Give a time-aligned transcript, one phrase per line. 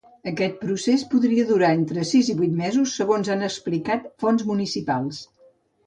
[0.29, 5.27] Aquest procés podria durar entre sis i vuit mesos, segons han explicat fonts municipals.